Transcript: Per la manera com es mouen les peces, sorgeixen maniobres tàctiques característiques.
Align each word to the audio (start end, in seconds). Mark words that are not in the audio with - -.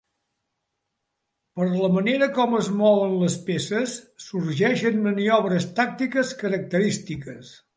Per 1.59 1.67
la 1.73 1.89
manera 1.97 2.29
com 2.37 2.57
es 2.61 2.69
mouen 2.79 3.13
les 3.25 3.35
peces, 3.51 3.93
sorgeixen 4.29 5.01
maniobres 5.07 5.69
tàctiques 5.83 6.33
característiques. 6.45 7.55